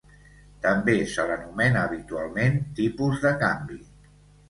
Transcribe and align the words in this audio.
També 0.63 0.95
se 1.11 1.27
l'anomena 1.33 1.83
habitualment 1.91 2.61
tipus 2.83 3.25
de 3.27 3.39
canvi. 3.47 3.83